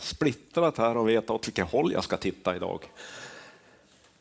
[0.00, 2.90] splittrat här och veta åt vilket håll jag ska titta idag.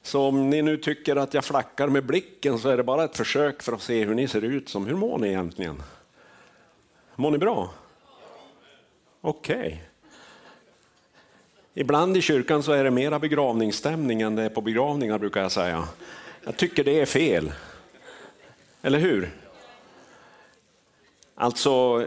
[0.02, 3.18] Så om ni nu tycker att jag flackar med blicken så är det bara ett
[3.18, 4.70] försök för att se hur ni ser ut.
[4.70, 5.84] Som, hur mår ni egentligen?
[7.16, 7.70] Mår ni bra?
[9.22, 9.58] Okej.
[9.58, 9.78] Okay.
[11.74, 15.52] Ibland i kyrkan så är det mera begravningsstämning än det är på begravningar brukar jag
[15.52, 15.88] säga.
[16.44, 17.52] Jag tycker det är fel.
[18.82, 19.32] Eller hur?
[21.36, 22.06] Alltså,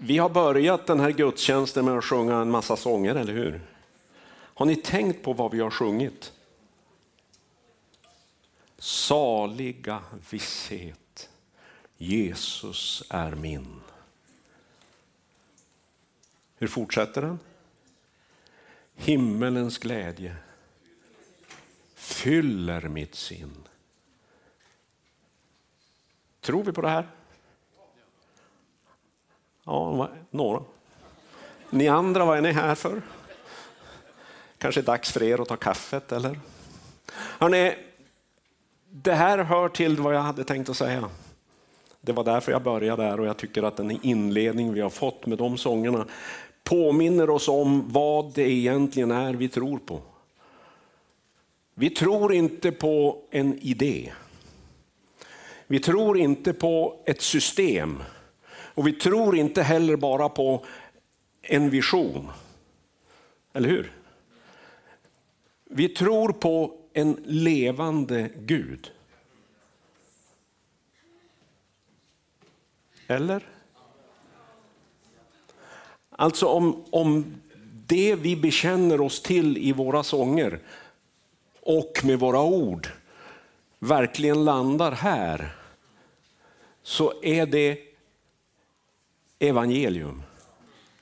[0.00, 3.60] vi har börjat den här gudstjänsten med att sjunga en massa sånger, eller hur?
[4.30, 6.32] Har ni tänkt på vad vi har sjungit?
[8.78, 11.30] Saliga visshet,
[11.96, 13.80] Jesus är min.
[16.56, 17.38] Hur fortsätter den?
[18.94, 20.36] Himmelens glädje
[21.94, 23.68] fyller mitt sinn.
[26.40, 27.08] Tror vi på det här?
[29.68, 30.60] Ja, några.
[31.70, 33.02] Ni andra, vad är ni här för?
[34.58, 36.40] Kanske dags för er att ta kaffet, eller?
[37.14, 37.74] Hörrni,
[38.90, 41.08] det här hör till vad jag hade tänkt att säga.
[42.00, 45.26] Det var därför jag började där och jag tycker att den inledning vi har fått
[45.26, 46.06] med de sångerna
[46.64, 50.00] påminner oss om vad det egentligen är vi tror på.
[51.74, 54.12] Vi tror inte på en idé.
[55.66, 58.02] Vi tror inte på ett system.
[58.78, 60.64] Och vi tror inte heller bara på
[61.42, 62.30] en vision.
[63.52, 63.92] Eller hur?
[65.64, 68.92] Vi tror på en levande Gud.
[73.06, 73.46] Eller?
[76.10, 77.40] Alltså om, om
[77.86, 80.60] det vi bekänner oss till i våra sånger
[81.60, 82.88] och med våra ord
[83.78, 85.54] verkligen landar här
[86.82, 87.87] så är det
[89.38, 90.22] evangelium.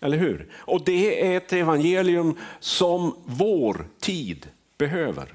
[0.00, 0.48] Eller hur?
[0.54, 4.48] Och det är ett evangelium som vår tid
[4.78, 5.34] behöver.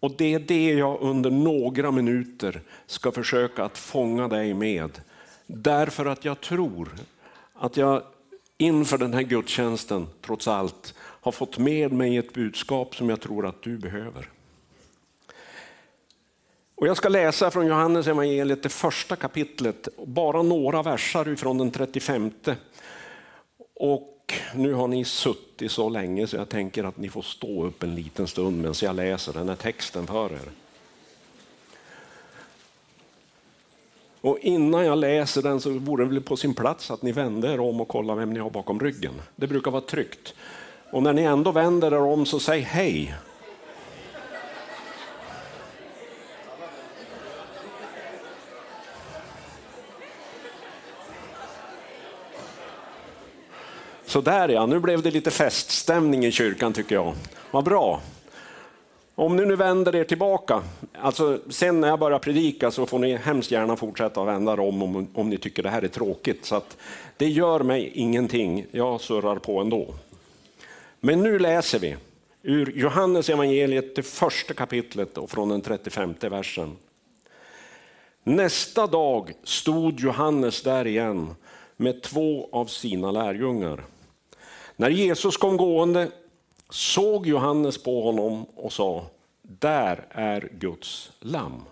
[0.00, 5.00] Och det är det jag under några minuter ska försöka att fånga dig med.
[5.46, 6.88] Därför att jag tror
[7.54, 8.02] att jag
[8.58, 13.46] inför den här gudstjänsten trots allt har fått med mig ett budskap som jag tror
[13.46, 14.28] att du behöver.
[16.80, 21.70] Och jag ska läsa från Johannes evangeliet det första kapitlet, bara några versar från den
[21.70, 22.30] 35.
[23.74, 27.82] Och nu har ni suttit så länge så jag tänker att ni får stå upp
[27.82, 30.50] en liten stund medan jag läser den här texten för er.
[34.20, 37.48] Och innan jag läser den så vore det väl på sin plats att ni vänder
[37.48, 39.14] er om och kollar vem ni har bakom ryggen.
[39.36, 40.34] Det brukar vara tryggt.
[40.90, 43.14] Och när ni ändå vänder er om så säg hej
[54.08, 57.14] Så där ja, nu blev det lite feststämning i kyrkan tycker jag.
[57.50, 58.00] Vad bra.
[59.14, 60.62] Om ni nu vänder er tillbaka,
[61.00, 64.82] alltså sen när jag börjar predika så får ni hemskt gärna fortsätta vända vända om,
[64.82, 66.44] om, om ni tycker det här är tråkigt.
[66.44, 66.76] Så att
[67.16, 69.94] det gör mig ingenting, jag surrar på ändå.
[71.00, 71.96] Men nu läser vi
[72.42, 76.76] ur Johannes evangeliet, det första kapitlet och från den 35 versen.
[78.24, 81.34] Nästa dag stod Johannes där igen
[81.76, 83.84] med två av sina lärjungar.
[84.80, 86.10] När Jesus kom gående
[86.70, 89.06] såg Johannes på honom och sa,
[89.42, 91.62] där är Guds lamm.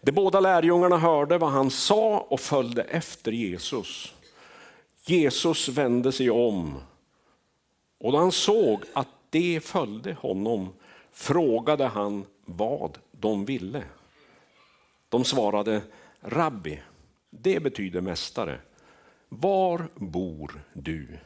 [0.00, 4.14] De båda lärjungarna hörde vad han sa och följde efter Jesus.
[5.04, 6.80] Jesus vände sig om
[7.98, 10.72] och då han såg att de följde honom
[11.12, 13.82] frågade han vad de ville.
[15.08, 15.82] De svarade,
[16.20, 16.82] Rabbi,
[17.30, 18.60] det betyder mästare.
[19.28, 21.18] Var bor du?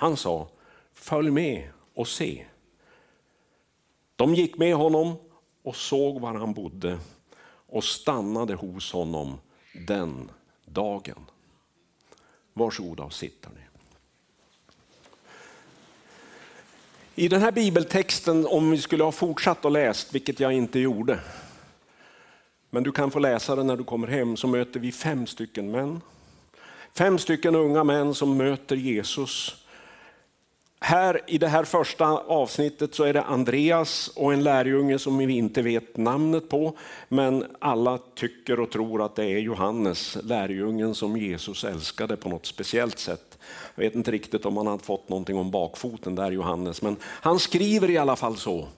[0.00, 0.48] Han sa,
[0.94, 2.44] följ med och se.
[4.16, 5.16] De gick med honom
[5.62, 6.98] och såg var han bodde
[7.66, 9.38] och stannade hos honom
[9.86, 10.30] den
[10.64, 11.26] dagen.
[12.52, 13.60] Varsågoda och sitta ni.
[17.14, 21.20] I den här bibeltexten, om vi skulle ha fortsatt och läst, vilket jag inte gjorde,
[22.70, 25.70] men du kan få läsa den när du kommer hem, så möter vi fem stycken
[25.70, 26.00] män.
[26.94, 29.59] Fem stycken unga män som möter Jesus
[30.80, 35.36] här i det här första avsnittet så är det Andreas och en lärjunge som vi
[35.36, 36.76] inte vet namnet på,
[37.08, 42.46] men alla tycker och tror att det är Johannes, lärjungen som Jesus älskade på något
[42.46, 43.38] speciellt sätt.
[43.74, 47.38] Jag vet inte riktigt om han har fått någonting om bakfoten där Johannes, men han
[47.38, 48.68] skriver i alla fall så.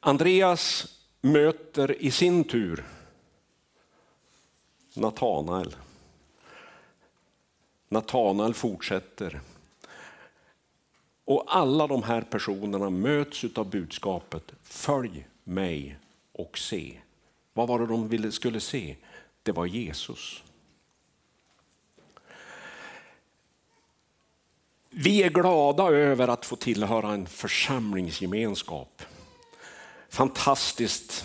[0.00, 0.86] Andreas
[1.20, 2.84] möter i sin tur
[4.94, 5.76] Natanael.
[7.92, 9.40] Natanael fortsätter.
[11.24, 15.98] Och alla de här personerna möts av budskapet följ mig
[16.32, 16.98] och se.
[17.52, 18.96] Vad var det de ville, skulle se?
[19.42, 20.42] Det var Jesus.
[24.90, 29.02] Vi är glada över att få tillhöra en församlingsgemenskap.
[30.08, 31.24] Fantastiskt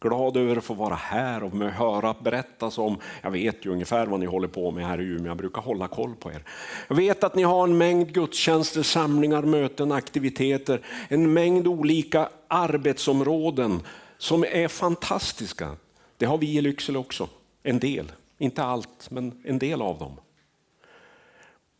[0.00, 4.20] glad över att få vara här och höra berättas om, jag vet ju ungefär vad
[4.20, 6.44] ni håller på med här i Umeå, jag brukar hålla koll på er.
[6.88, 13.82] Jag vet att ni har en mängd gudstjänster, samlingar, möten, aktiviteter, en mängd olika arbetsområden
[14.18, 15.76] som är fantastiska.
[16.16, 17.28] Det har vi i Lycksele också,
[17.62, 20.20] en del, inte allt, men en del av dem.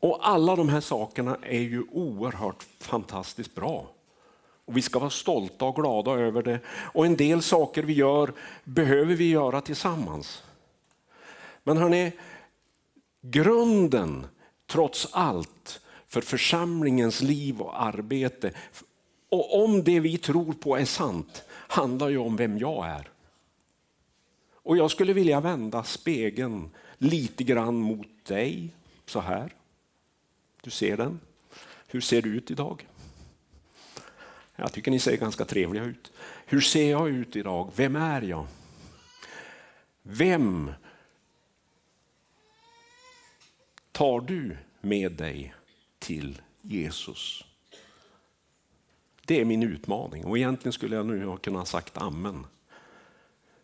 [0.00, 3.86] Och alla de här sakerna är ju oerhört fantastiskt bra.
[4.68, 6.60] Och vi ska vara stolta och glada över det.
[6.68, 8.32] Och en del saker vi gör
[8.64, 10.42] behöver vi göra tillsammans.
[11.64, 12.12] Men hörni,
[13.20, 14.26] grunden
[14.66, 18.52] trots allt för församlingens liv och arbete,
[19.28, 23.10] och om det vi tror på är sant, handlar ju om vem jag är.
[24.52, 28.74] Och jag skulle vilja vända spegeln lite grann mot dig,
[29.06, 29.54] så här.
[30.62, 31.20] Du ser den.
[31.86, 32.86] Hur ser du ut idag?
[34.60, 36.12] Jag tycker ni ser ganska trevliga ut.
[36.46, 37.72] Hur ser jag ut idag?
[37.76, 38.46] Vem är jag?
[40.02, 40.72] Vem
[43.92, 45.54] tar du med dig
[45.98, 47.44] till Jesus?
[49.24, 52.46] Det är min utmaning och egentligen skulle jag nu ha kunnat sagt amen.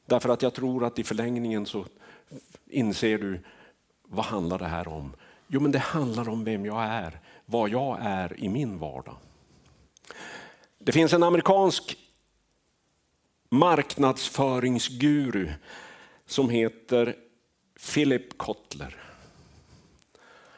[0.06, 1.86] Därför att jag tror att i förlängningen så
[2.66, 3.40] inser du,
[4.02, 5.16] vad handlar det här om?
[5.46, 9.16] Jo men det handlar om vem jag är, vad jag är i min vardag.
[10.86, 11.98] Det finns en amerikansk
[13.48, 15.52] marknadsföringsguru
[16.26, 17.16] som heter
[17.92, 18.96] Philip Kotler.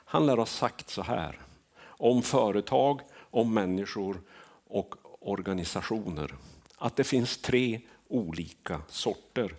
[0.04, 1.40] Han lär ha sagt så här
[1.80, 4.20] om företag, om människor
[4.66, 6.34] och organisationer.
[6.76, 9.54] Att det finns tre olika sorter.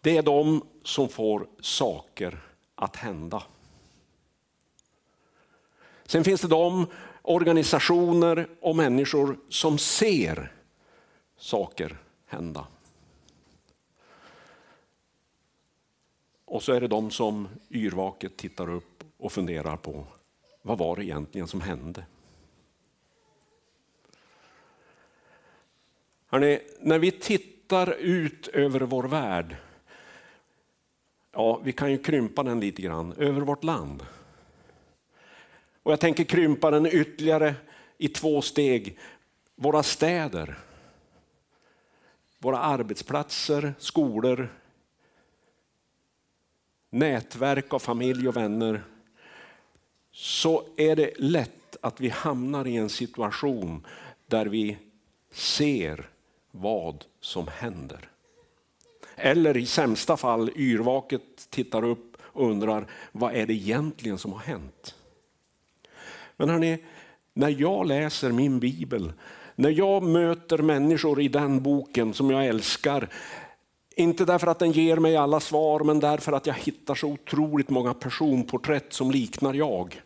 [0.00, 2.40] Det är de som får saker
[2.74, 3.42] att hända.
[6.04, 6.86] Sen finns det de
[7.26, 10.52] organisationer och människor som ser
[11.36, 12.66] saker hända.
[16.44, 20.04] Och så är det de som yrvaket tittar upp och funderar på
[20.62, 22.04] vad var det egentligen som hände?
[26.26, 29.56] Hörrni, när vi tittar ut över vår värld,
[31.32, 34.06] ja vi kan ju krympa den lite grann, över vårt land.
[35.86, 37.54] Och jag tänker krympa den ytterligare
[37.98, 38.98] i två steg.
[39.56, 40.58] Våra städer,
[42.38, 44.48] våra arbetsplatser, skolor,
[46.90, 48.84] nätverk av familj och vänner.
[50.12, 53.86] Så är det lätt att vi hamnar i en situation
[54.26, 54.78] där vi
[55.32, 56.10] ser
[56.50, 58.08] vad som händer.
[59.16, 64.40] Eller i sämsta fall yrvaket tittar upp och undrar vad är det egentligen som har
[64.40, 64.94] hänt?
[66.36, 66.78] Men hörni,
[67.34, 69.12] när jag läser min bibel,
[69.54, 73.08] när jag möter människor i den boken som jag älskar,
[73.96, 77.70] inte därför att den ger mig alla svar, men därför att jag hittar så otroligt
[77.70, 80.02] många personporträtt som liknar jag.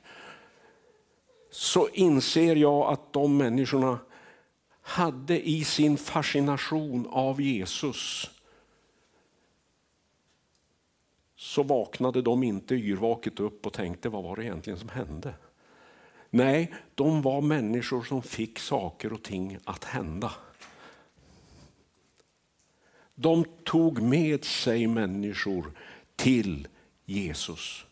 [1.51, 3.99] Så inser jag att de människorna
[4.83, 8.31] hade i sin fascination av Jesus
[11.37, 15.35] så vaknade de inte yrvaket upp och tänkte vad var det egentligen som hände?
[16.31, 20.33] Nej, de var människor som fick saker och ting att hända.
[23.15, 25.73] De tog med sig människor
[26.17, 26.69] till
[27.05, 27.85] Jesus.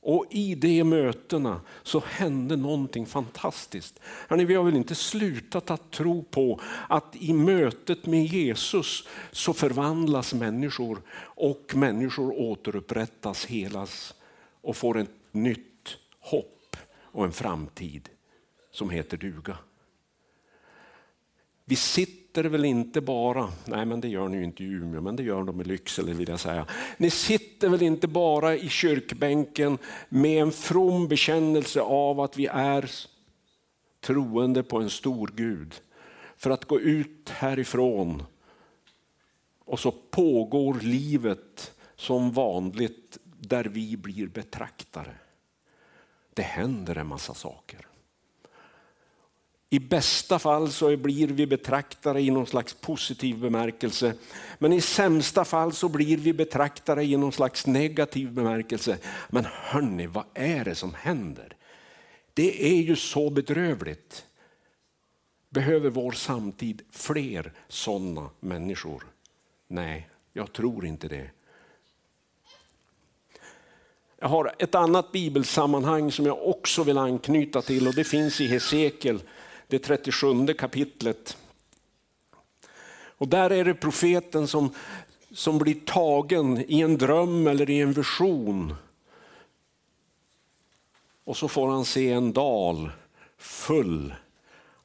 [0.00, 4.00] Och i de mötena så hände någonting fantastiskt.
[4.28, 9.52] Hörrni, vi har väl inte slutat att tro på att i mötet med Jesus så
[9.52, 14.14] förvandlas människor och människor återupprättas, helas
[14.60, 16.57] och får ett nytt hopp
[17.18, 18.08] och en framtid
[18.70, 19.58] som heter duga.
[21.64, 25.16] Vi sitter väl inte bara, nej men det gör ni ju inte i Umeå, men
[25.16, 26.66] det gör de i Lycksele vill jag säga.
[26.96, 32.90] Ni sitter väl inte bara i kyrkbänken med en from bekännelse av att vi är
[34.00, 35.74] troende på en stor Gud.
[36.36, 38.22] För att gå ut härifrån
[39.64, 45.14] och så pågår livet som vanligt där vi blir betraktare.
[46.38, 47.86] Det händer en massa saker.
[49.70, 54.14] I bästa fall så blir vi betraktare i någon slags positiv bemärkelse.
[54.58, 58.98] Men i sämsta fall så blir vi betraktare i någon slags negativ bemärkelse.
[59.28, 61.56] Men hörni, vad är det som händer?
[62.34, 64.26] Det är ju så bedrövligt.
[65.50, 69.06] Behöver vår samtid fler sådana människor?
[69.68, 71.30] Nej, jag tror inte det.
[74.20, 78.46] Jag har ett annat bibelsammanhang som jag också vill anknyta till och det finns i
[78.46, 79.22] Hesekiel,
[79.66, 81.36] det 37 kapitlet.
[82.90, 84.74] Och där är det profeten som,
[85.32, 88.74] som blir tagen i en dröm eller i en vision.
[91.24, 92.90] Och så får han se en dal
[93.38, 94.14] full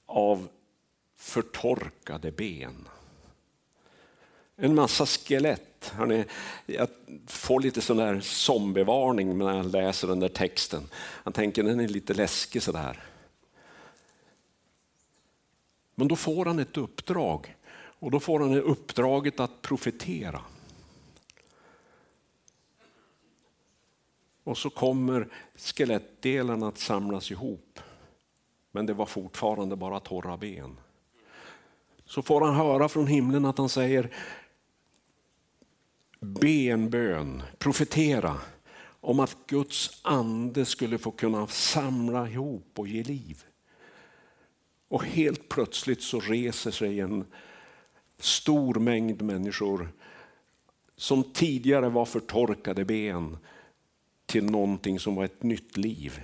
[0.06, 0.48] av
[1.16, 2.88] förtorkade ben.
[4.56, 5.92] En massa skelett.
[5.96, 6.26] Hörrni,
[6.66, 6.88] jag
[7.28, 10.90] får lite sån där zombievarning när jag läser den där texten.
[11.24, 13.04] Jag tänker den är lite läskig sådär.
[15.96, 17.56] Men då får han ett uppdrag
[18.00, 20.42] och då får han uppdraget att profetera.
[24.44, 27.80] Och så kommer skelettdelarna att samlas ihop.
[28.72, 30.80] Men det var fortfarande bara torra ben.
[32.06, 34.10] Så får han höra från himlen att han säger
[36.24, 38.38] be en bön, profetera
[39.02, 43.44] om att Guds ande skulle få kunna samla ihop och ge liv.
[44.88, 47.26] Och helt plötsligt så reser sig en
[48.20, 49.90] stor mängd människor
[50.96, 53.38] som tidigare var förtorkade ben
[54.26, 56.22] till någonting som var ett nytt liv.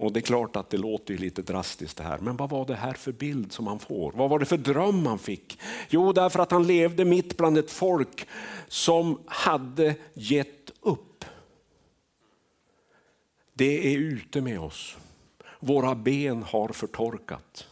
[0.00, 2.74] Och det är klart att det låter lite drastiskt det här, men vad var det
[2.74, 4.12] här för bild som han får?
[4.12, 5.58] Vad var det för dröm han fick?
[5.88, 8.28] Jo, därför att han levde mitt bland ett folk
[8.68, 11.24] som hade gett upp.
[13.52, 14.96] Det är ute med oss.
[15.60, 17.66] Våra ben har förtorkat.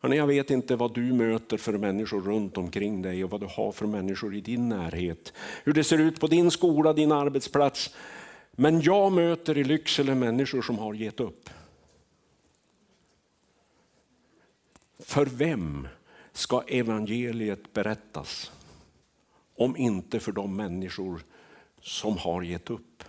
[0.00, 3.72] jag vet inte vad du möter för människor runt omkring dig och vad du har
[3.72, 5.32] för människor i din närhet.
[5.64, 7.90] Hur det ser ut på din skola, din arbetsplats.
[8.60, 11.50] Men jag möter i Lycksele människor som har gett upp.
[14.98, 15.88] För vem
[16.32, 18.52] ska evangeliet berättas?
[19.56, 21.20] Om inte för de människor
[21.80, 23.04] som har gett upp.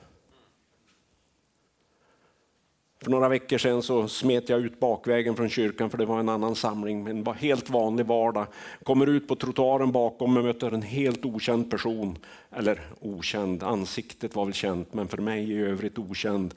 [3.01, 6.29] För några veckor sedan så smet jag ut bakvägen från kyrkan för det var en
[6.29, 8.47] annan samling, en helt vanlig vardag.
[8.83, 12.17] Kommer ut på trottoaren bakom och möter en helt okänd person.
[12.51, 16.53] Eller okänd, ansiktet var väl känt men för mig i övrigt okänd.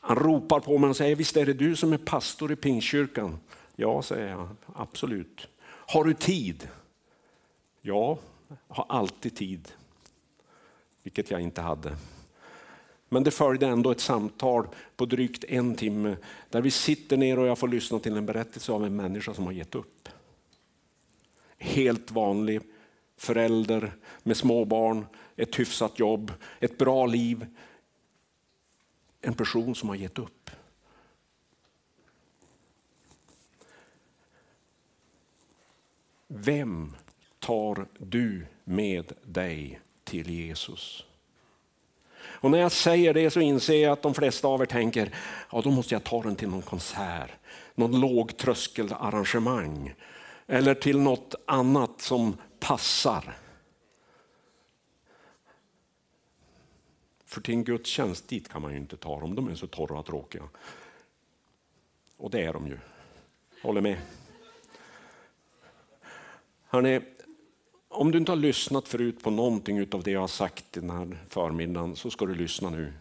[0.00, 3.38] Han ropar på mig och säger, visst är det du som är pastor i Pingstkyrkan?
[3.76, 5.48] Ja, säger jag, absolut.
[5.66, 6.68] Har du tid?
[7.82, 9.72] Ja, jag har alltid tid.
[11.02, 11.96] Vilket jag inte hade.
[13.14, 16.16] Men det följde ändå ett samtal på drygt en timme
[16.50, 19.44] där vi sitter ner och jag får lyssna till en berättelse av en människa som
[19.44, 20.08] har gett upp.
[21.58, 22.60] Helt vanlig
[23.16, 23.92] förälder
[24.22, 25.06] med små barn,
[25.36, 27.46] ett hyfsat jobb, ett bra liv.
[29.20, 30.50] En person som har gett upp.
[36.26, 36.96] Vem
[37.38, 41.04] tar du med dig till Jesus?
[42.26, 45.14] Och när jag säger det så inser jag att de flesta av er tänker,
[45.52, 47.30] ja då måste jag ta den till någon konsert,
[47.74, 49.94] någon lågtröskelarrangemang
[50.46, 53.36] eller till något annat som passar.
[57.24, 59.98] För till en gudstjänst dit kan man ju inte ta dem, de är så torra
[59.98, 60.42] och tråkiga.
[62.16, 62.78] Och det är de ju.
[63.62, 63.96] Håller med.
[66.66, 67.00] Hörrni,
[67.94, 71.18] om du inte har lyssnat förut på någonting av det jag har sagt den här
[71.28, 72.92] förmiddagen så ska du lyssna nu.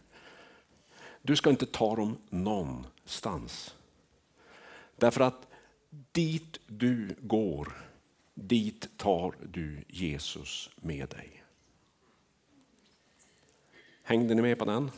[1.22, 3.76] Du ska inte ta dem någonstans.
[4.96, 5.48] Därför att
[6.12, 7.74] dit du går,
[8.34, 11.44] dit tar du Jesus med dig.
[14.04, 14.92] Hängde ni med på den?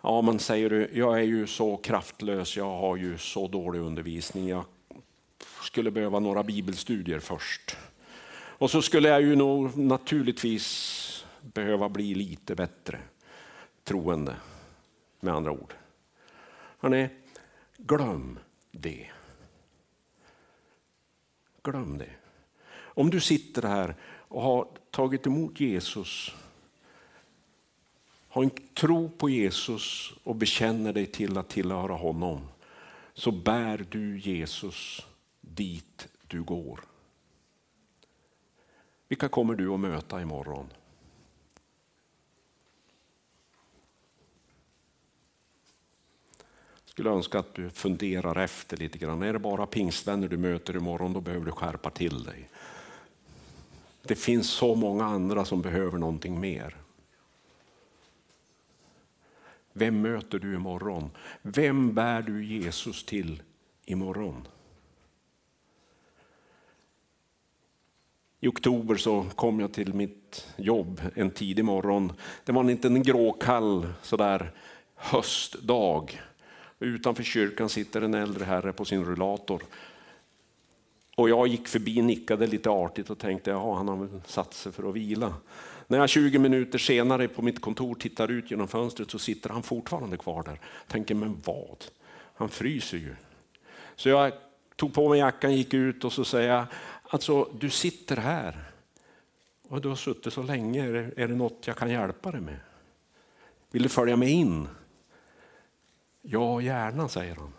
[0.00, 4.48] Ja, men säger du, jag är ju så kraftlös, jag har ju så dålig undervisning,
[4.48, 4.64] jag
[5.68, 7.76] skulle behöva några bibelstudier först.
[8.58, 12.98] Och så skulle jag ju nog naturligtvis behöva bli lite bättre
[13.84, 14.36] troende.
[15.20, 15.74] med andra ord.
[16.78, 17.08] Hörrni,
[17.76, 18.38] glöm
[18.70, 19.06] det.
[21.62, 22.10] Glöm det.
[22.76, 26.34] Om du sitter här och har tagit emot Jesus,
[28.28, 32.48] har en tro på Jesus och bekänner dig till att tillhöra honom,
[33.14, 35.06] så bär du Jesus
[35.58, 36.80] dit du går.
[39.08, 40.68] Vilka kommer du att möta imorgon?
[46.98, 49.22] skulle önska att du funderar efter lite grann.
[49.22, 52.48] Är det bara pingstvänner du möter imorgon, då behöver du skärpa till dig.
[54.02, 56.76] Det finns så många andra som behöver någonting mer.
[59.72, 61.10] Vem möter du imorgon?
[61.42, 63.42] Vem bär du Jesus till
[63.84, 64.48] imorgon?
[68.40, 72.12] I oktober så kom jag till mitt jobb en tidig morgon.
[72.44, 74.50] Det var inte en gråkall sådär
[74.94, 76.20] höstdag.
[76.78, 79.62] Utanför kyrkan sitter en äldre herre på sin rullator.
[81.16, 84.72] Och jag gick förbi, nickade lite artigt och tänkte att han har väl satt sig
[84.72, 85.34] för att vila.
[85.86, 89.62] När jag 20 minuter senare på mitt kontor tittar ut genom fönstret så sitter han
[89.62, 90.60] fortfarande kvar där.
[90.86, 91.84] Tänker, men vad?
[92.34, 93.14] Han fryser ju.
[93.96, 94.32] Så jag
[94.76, 96.66] tog på mig jackan, gick ut och så säger jag,
[97.08, 98.64] alltså du sitter här
[99.68, 100.86] och du har suttit så länge,
[101.16, 102.58] är det, något jag kan hjälpa dig med?
[103.70, 104.68] Vill du följa med in?
[106.22, 107.52] Ja, gärna, säger han.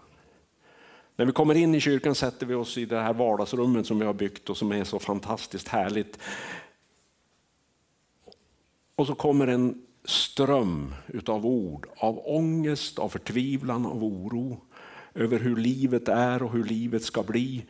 [1.16, 4.06] När vi kommer in i kyrkan sätter vi oss i det här vardagsrummet som vi
[4.06, 6.20] har byggt och som är så fantastiskt härligt.
[8.96, 10.94] Och så kommer en ström
[11.26, 14.62] av ord, av ångest, av förtvivlan, av oro
[15.14, 17.66] över hur livet är och hur livet ska bli.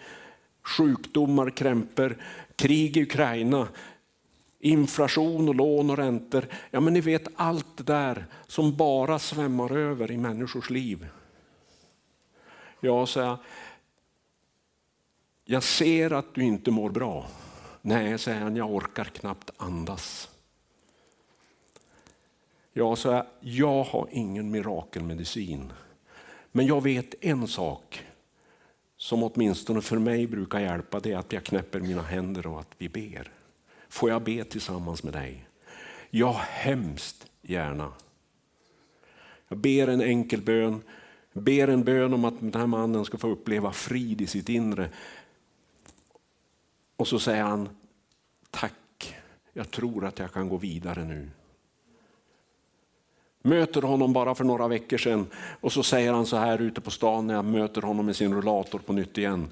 [0.63, 2.17] Sjukdomar, krämpor,
[2.55, 3.67] krig i Ukraina,
[4.59, 6.45] inflation och lån och räntor.
[6.71, 11.07] Ja, men ni vet allt det där som bara svämmar över i människors liv.
[12.79, 13.37] Ja, säger, jag
[15.45, 17.27] Jag ser att du inte mår bra.
[17.81, 20.29] Nej, säger han, jag orkar knappt andas.
[22.73, 25.73] Jag säger, jag har ingen mirakelmedicin.
[26.51, 28.03] Men jag vet en sak
[28.99, 32.75] som åtminstone för mig brukar hjälpa, det är att jag knäpper mina händer och att
[32.77, 33.31] vi ber.
[33.89, 35.47] Får jag be tillsammans med dig?
[36.09, 37.93] Ja, hemskt gärna.
[39.47, 40.81] Jag ber en enkel bön,
[41.33, 44.89] ber en bön om att den här mannen ska få uppleva frid i sitt inre.
[46.95, 47.69] Och så säger han,
[48.49, 49.15] tack,
[49.53, 51.29] jag tror att jag kan gå vidare nu.
[53.41, 55.27] Möter honom bara för några veckor sedan
[55.61, 58.33] och så säger han så här ute på stan när jag möter honom med sin
[58.33, 59.49] rullator på nytt igen.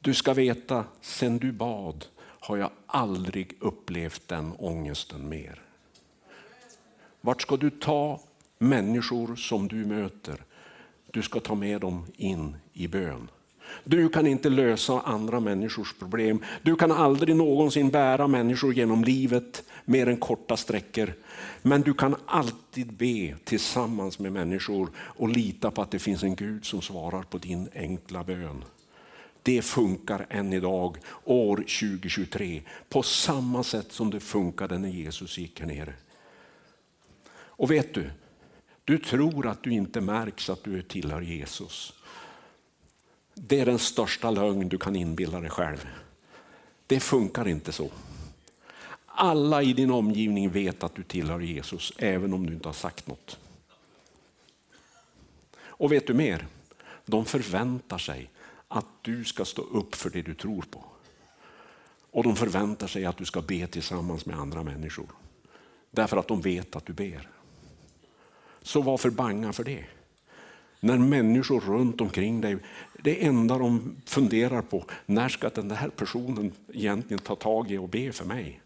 [0.00, 5.62] Du ska veta, sen du bad har jag aldrig upplevt den ångesten mer.
[7.20, 8.20] Vart ska du ta
[8.58, 10.44] människor som du möter?
[11.10, 13.28] Du ska ta med dem in i bön.
[13.84, 16.44] Du kan inte lösa andra människors problem.
[16.62, 21.12] Du kan aldrig någonsin bära människor genom livet mer än korta sträckor.
[21.62, 26.36] Men du kan alltid be tillsammans med människor och lita på att det finns en
[26.36, 28.64] Gud som svarar på din enkla bön.
[29.42, 35.60] Det funkar än idag, år 2023, på samma sätt som det funkade när Jesus gick
[35.60, 35.94] här nere.
[37.34, 38.10] Och vet du,
[38.84, 41.92] du tror att du inte märks att du tillhör Jesus.
[43.34, 45.88] Det är den största lögn du kan inbilla dig själv.
[46.86, 47.90] Det funkar inte så.
[49.06, 53.06] Alla i din omgivning vet att du tillhör Jesus, även om du inte har sagt
[53.06, 53.38] något.
[55.54, 56.46] Och vet du mer?
[57.06, 58.30] De förväntar sig
[58.68, 60.84] att du ska stå upp för det du tror på.
[62.10, 65.06] Och de förväntar sig att du ska be tillsammans med andra människor.
[65.90, 67.28] Därför att de vet att du ber.
[68.62, 69.84] Så varför banga för det?
[70.80, 72.58] När människor runt omkring dig,
[73.02, 77.88] det enda de funderar på, när ska den här personen egentligen ta tag i och
[77.88, 78.60] be för mig?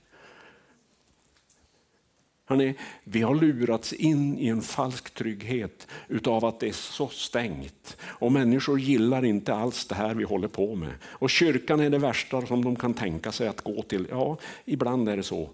[2.48, 7.96] Hörrni, vi har lurats in i en falsk trygghet utav att det är så stängt.
[8.02, 10.92] Och människor gillar inte alls det här vi håller på med.
[11.02, 14.06] Och kyrkan är det värsta som de kan tänka sig att gå till.
[14.10, 15.50] Ja, ibland är det så.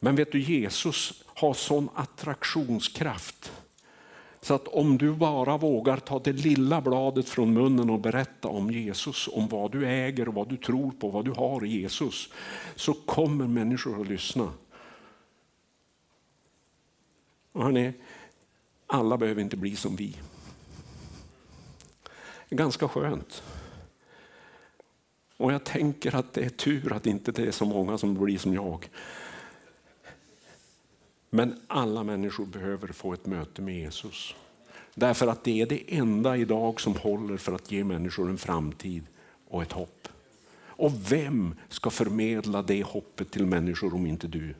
[0.00, 3.52] Men vet du, Jesus har sån attraktionskraft.
[4.44, 8.70] Så att om du bara vågar ta det lilla bladet från munnen och berätta om
[8.70, 12.28] Jesus, om vad du äger, vad du tror på, vad du har i Jesus,
[12.76, 14.52] så kommer människor att lyssna.
[17.52, 17.92] Och hörni,
[18.86, 20.16] alla behöver inte bli som vi.
[22.48, 23.42] Det är ganska skönt.
[25.36, 28.38] Och jag tänker att det är tur att inte det är så många som blir
[28.38, 28.88] som jag.
[31.34, 34.34] Men alla människor behöver få ett möte med Jesus.
[34.94, 39.02] Därför att det är det enda idag som håller för att ge människor en framtid
[39.48, 40.08] och ett hopp.
[40.66, 44.54] Och vem ska förmedla det hoppet till människor om inte du?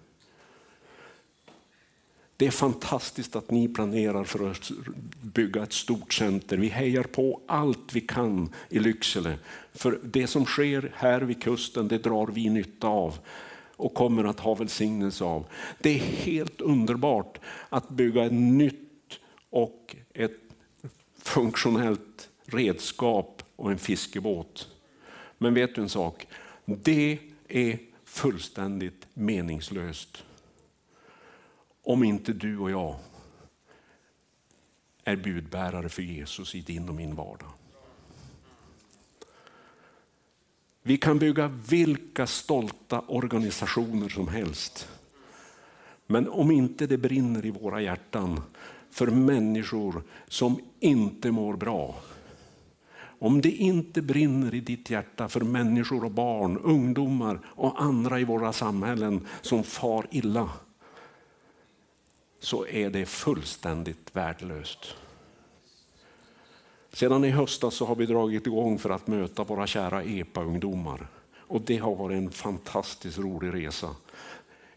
[2.36, 4.70] Det är fantastiskt att ni planerar för att
[5.22, 6.56] bygga ett stort center.
[6.56, 9.38] Vi hejar på allt vi kan i Lycksele.
[9.72, 13.18] För det som sker här vid kusten, det drar vi nytta av
[13.82, 15.46] och kommer att ha välsignelse av.
[15.78, 19.18] Det är helt underbart att bygga ett nytt
[19.50, 20.40] och ett
[21.18, 24.68] funktionellt redskap och en fiskebåt.
[25.38, 26.26] Men vet du en sak?
[26.64, 27.18] Det
[27.48, 30.24] är fullständigt meningslöst
[31.82, 32.96] om inte du och jag
[35.04, 37.50] är budbärare för Jesus i din och min vardag.
[40.82, 44.88] Vi kan bygga vilka stolta organisationer som helst.
[46.06, 48.40] Men om inte det brinner i våra hjärtan
[48.90, 51.94] för människor som inte mår bra.
[53.18, 58.24] Om det inte brinner i ditt hjärta för människor och barn, ungdomar och andra i
[58.24, 60.50] våra samhällen som far illa
[62.40, 64.96] så är det fullständigt värdelöst.
[66.92, 71.06] Sedan i höstas så har vi dragit igång för att möta våra kära EPA-ungdomar.
[71.38, 73.88] Och det har varit en fantastiskt rolig resa.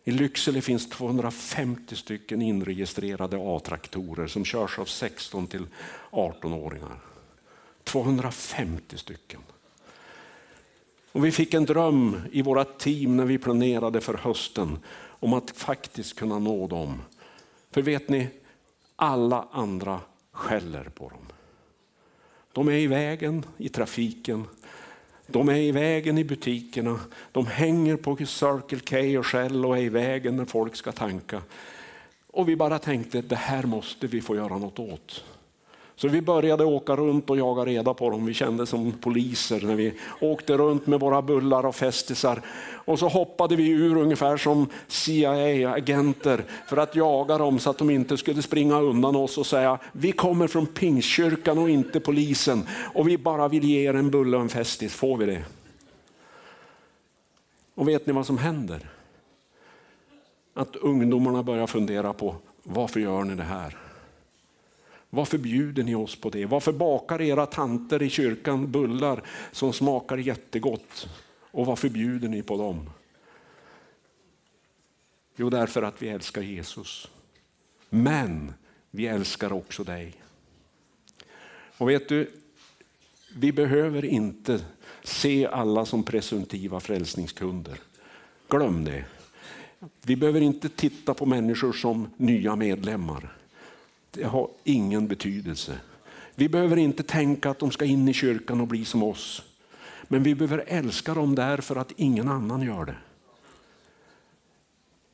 [0.04, 5.67] I Lycksele finns 250 stycken inregistrerade A-traktorer som körs av 16 till
[6.12, 6.99] 18-åringar.
[7.84, 9.41] 250 stycken.
[11.12, 14.80] Och vi fick en dröm i våra team när vi planerade för hösten
[15.19, 17.01] om att faktiskt kunna nå dem.
[17.71, 18.28] För vet ni,
[18.95, 19.99] alla andra
[20.32, 21.35] skäller på dem.
[22.56, 24.46] De är i vägen i trafiken.
[25.28, 27.00] De är i vägen i butikerna.
[27.32, 31.41] De hänger på Circle K och Shell och är i vägen när folk ska tanka.
[32.28, 35.24] Och vi bara tänkte det här måste vi få göra något åt.
[35.98, 38.26] Så vi började åka runt och jaga reda på dem.
[38.26, 42.42] Vi kände som poliser när vi åkte runt med våra bullar och festisar.
[42.86, 47.90] Och så hoppade vi ur ungefär som CIA-agenter för att jaga dem så att de
[47.90, 53.08] inte skulle springa undan oss och säga vi kommer från Pingstkyrkan och inte polisen och
[53.08, 54.94] vi bara vill ge er en bulle och en festis.
[54.94, 55.44] Får vi det?
[57.76, 58.90] Och vet ni vad som händer?
[60.54, 63.85] Att ungdomarna börjar fundera på varför gör ni det här?
[65.15, 66.45] Varför bjuder ni oss på det?
[66.45, 71.08] Varför bakar era tanter i kyrkan bullar som smakar jättegott?
[71.51, 72.89] Och varför bjuder ni på dem?
[75.36, 77.08] Jo, därför att vi älskar Jesus.
[77.89, 78.54] Men
[78.91, 80.13] vi älskar också dig.
[81.78, 82.32] Och vet du,
[83.36, 84.60] vi behöver inte
[85.04, 87.80] se alla som presumtiva frälsningskunder.
[88.49, 89.06] Glöm det.
[90.01, 93.35] Vi behöver inte titta på människor som nya medlemmar
[94.15, 95.78] det har ingen betydelse.
[96.36, 99.43] Vi behöver inte tänka att de ska in i kyrkan och bli som oss.
[100.08, 102.95] Men vi behöver älska dem därför att ingen annan gör det.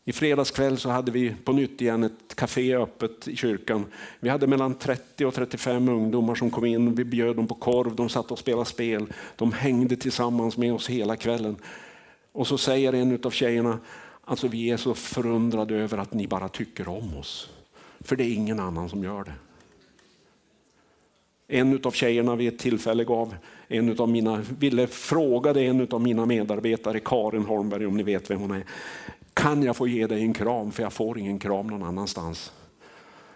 [0.06, 3.86] I fredags kväll så hade vi på nytt igen ett café öppet i kyrkan.
[4.20, 6.96] Vi hade mellan 30 och 35 ungdomar som kom in.
[6.96, 9.14] Vi bjöd dem på korv, de satt och spelade spel.
[9.36, 11.56] De hängde tillsammans med oss hela kvällen.
[12.32, 13.80] Och så säger en av tjejerna,
[14.24, 17.50] alltså vi är så förundrade över att ni bara tycker om oss.
[18.04, 19.34] För det är ingen annan som gör det.
[21.48, 23.36] En av tjejerna vid ett tillfälle gav
[23.68, 28.40] en utav mina, ville frågade en av mina medarbetare, Karin Holmberg, om ni vet vem
[28.40, 28.64] hon är.
[29.34, 30.72] Kan jag få ge dig en kram?
[30.72, 32.52] För jag får ingen kram någon annanstans.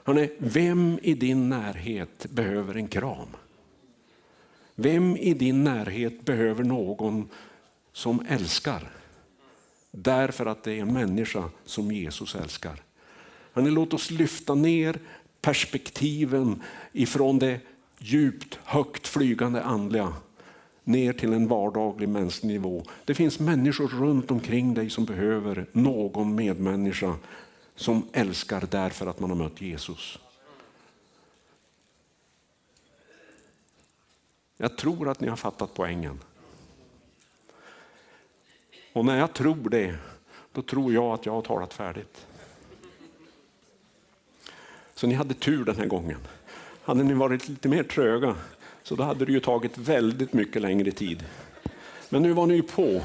[0.04, 3.28] Hörrni, vem i din närhet behöver en kram?
[4.76, 7.30] Vem i din närhet behöver någon
[7.92, 8.90] som älskar?
[9.92, 12.82] Därför att det är en människa som Jesus älskar.
[13.56, 15.00] Hörrni, låt oss lyfta ner
[15.42, 17.60] perspektiven ifrån det
[17.98, 20.14] djupt, högt flygande andliga
[20.84, 22.84] ner till en vardaglig mänsklig nivå.
[23.06, 27.16] Det finns människor runt omkring dig som behöver någon medmänniska
[27.76, 30.20] som älskar därför att man har mött Jesus.
[34.58, 36.20] Jag tror att ni har fattat poängen.
[38.94, 39.96] Och när jag tror det,
[40.52, 42.28] då tror jag att jag har talat färdigt.
[44.96, 46.20] Så ni hade tur den här gången.
[46.84, 48.36] Hade ni varit lite mer tröga
[48.84, 51.26] så då hade det ju tagit väldigt mycket längre tid.
[52.10, 53.02] Men nu var ni ju på.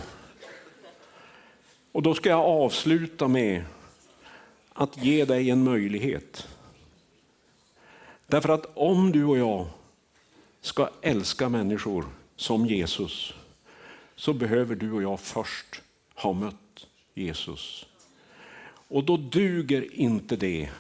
[1.92, 3.64] Och då ska jag avsluta med
[4.72, 6.48] att ge dig en möjlighet.
[8.26, 9.66] Därför att om du och jag
[10.61, 12.05] ska älska människor
[12.37, 13.35] som Jesus
[14.16, 15.83] så behöver du och jag först
[16.14, 17.87] ha mött Jesus.
[18.88, 20.70] Och då duger inte det,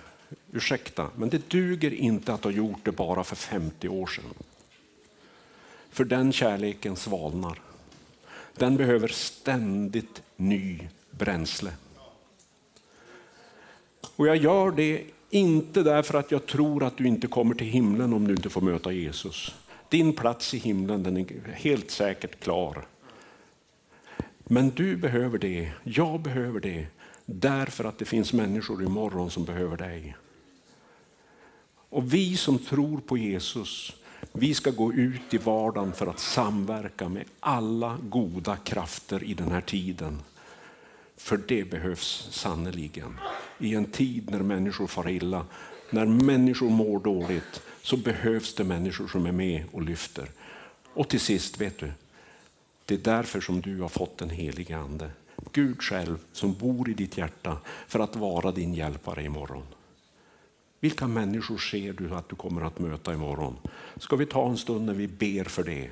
[0.52, 4.34] ursäkta, men det duger inte att ha gjort det bara för 50 år sedan.
[5.90, 7.60] För den kärleken svalnar.
[8.56, 11.72] Den behöver ständigt ny bränsle.
[14.16, 18.12] Och jag gör det inte därför att jag tror att du inte kommer till himlen
[18.12, 19.54] om du inte får möta Jesus.
[19.88, 22.84] Din plats i himlen den är helt säkert klar.
[24.44, 26.86] Men du behöver det, jag behöver det,
[27.34, 30.16] därför att det finns människor imorgon som behöver dig.
[31.90, 33.92] Och vi som tror på Jesus,
[34.32, 39.50] vi ska gå ut i vardagen för att samverka med alla goda krafter i den
[39.50, 40.20] här tiden.
[41.16, 43.18] För det behövs sannoliken.
[43.58, 45.46] I en tid när människor far illa,
[45.90, 50.28] när människor mår dåligt, så behövs det människor som är med och lyfter.
[50.94, 51.92] Och till sist, vet du,
[52.84, 55.10] det är därför som du har fått den helige Ande.
[55.52, 57.56] Gud själv som bor i ditt hjärta
[57.88, 59.66] för att vara din hjälpare imorgon.
[60.80, 63.56] Vilka människor ser du att du kommer att möta imorgon?
[63.96, 65.90] Ska vi ta en stund när vi ber för det?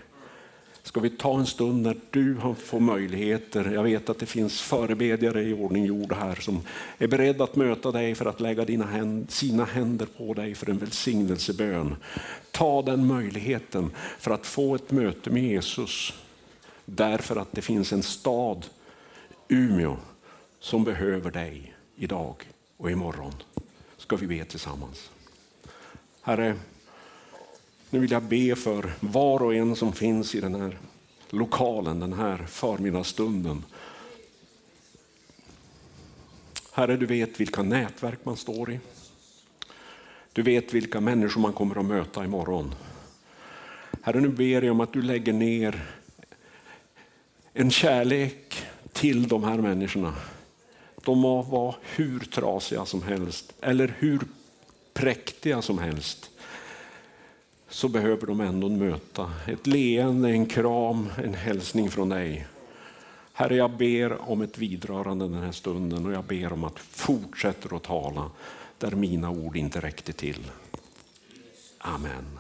[0.82, 3.70] Ska vi ta en stund när du får möjligheter?
[3.72, 6.60] Jag vet att det finns förebedjare i ordning gjorda här som
[6.98, 10.70] är beredda att möta dig för att lägga dina händ, sina händer på dig för
[10.70, 11.96] en välsignelsebön.
[12.50, 16.12] Ta den möjligheten för att få ett möte med Jesus.
[16.84, 18.66] Därför att det finns en stad,
[19.48, 19.96] Umeå,
[20.60, 22.36] som behöver dig idag
[22.76, 23.34] och imorgon.
[23.96, 25.10] Ska vi be tillsammans.
[26.22, 26.54] Herre,
[27.90, 30.78] nu vill jag be för var och en som finns i den här
[31.30, 33.64] lokalen den här förmiddagsstunden.
[36.72, 38.80] Herre, du vet vilka nätverk man står i.
[40.32, 42.74] Du vet vilka människor man kommer att möta imorgon.
[44.02, 45.84] Herre, nu ber jag om att du lägger ner
[47.52, 50.14] en kärlek till de här människorna.
[51.04, 54.20] De må vara hur trasiga som helst eller hur
[54.94, 56.30] präktiga som helst
[57.68, 62.46] så behöver de ändå möta ett leende, en kram, en hälsning från dig.
[63.32, 66.82] Herre, jag ber om ett vidrörande den här stunden och jag ber om att du
[66.82, 68.30] fortsätter att tala
[68.78, 70.50] där mina ord inte räckte till.
[71.78, 72.37] Amen.